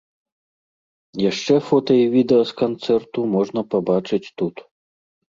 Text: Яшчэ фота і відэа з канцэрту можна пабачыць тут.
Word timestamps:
Яшчэ 1.23 1.53
фота 1.67 1.93
і 2.03 2.07
відэа 2.13 2.43
з 2.51 2.55
канцэрту 2.61 3.25
можна 3.35 3.61
пабачыць 3.75 4.31
тут. 4.43 4.55